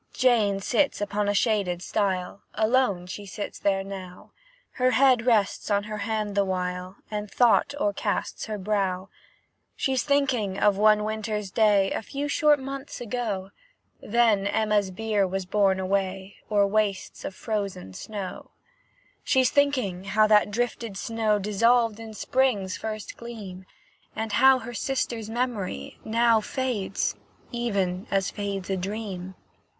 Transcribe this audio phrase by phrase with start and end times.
[0.13, 4.31] Jane sits upon a shaded stile, Alone she sits there now;
[4.71, 9.09] Her head rests on her hand the while, And thought o'ercasts her brow.
[9.75, 13.51] She's thinking of one winter's day, A few short months ago,
[14.01, 18.49] Then Emma's bier was borne away O'er wastes of frozen snow.
[19.23, 23.65] She's thinking how that drifted snow Dissolved in spring's first gleam,
[24.15, 27.15] And how her sister's memory now Fades,
[27.51, 29.35] even as fades a dream.